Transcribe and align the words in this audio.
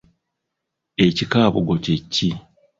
Ekikaabugo 1.05 1.73
kye 1.83 1.95
ki? 2.13 2.29